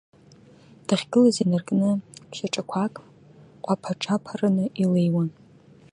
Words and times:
Дахьгылаз 0.87 1.37
инаркны 1.43 1.89
шьаҿақәак 2.35 2.95
ҟәаԥаҿаԥараны 3.63 4.65
илеиуан. 4.81 5.29